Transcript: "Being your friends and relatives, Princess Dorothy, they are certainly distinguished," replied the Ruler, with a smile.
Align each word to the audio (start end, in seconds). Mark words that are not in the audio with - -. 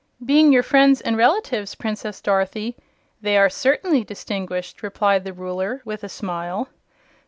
"Being 0.25 0.51
your 0.51 0.63
friends 0.63 0.99
and 0.99 1.15
relatives, 1.15 1.75
Princess 1.75 2.21
Dorothy, 2.21 2.75
they 3.21 3.37
are 3.37 3.51
certainly 3.51 4.03
distinguished," 4.03 4.81
replied 4.81 5.25
the 5.25 5.31
Ruler, 5.31 5.83
with 5.85 6.03
a 6.03 6.09
smile. 6.09 6.69